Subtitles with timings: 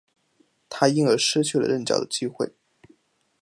[0.67, 2.53] 他因而失去了任教的机会。